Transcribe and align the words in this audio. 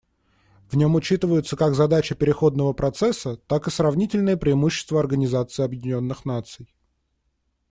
В 0.71 0.77
нем 0.77 0.95
учитываются 0.95 1.55
как 1.55 1.75
задачи 1.75 2.15
переходного 2.15 2.73
процесса, 2.73 3.35
так 3.45 3.67
и 3.67 3.69
сравнительные 3.69 4.35
преимущества 4.35 4.99
Организации 4.99 5.61
Объединенных 5.63 6.25
Наций. 6.25 6.73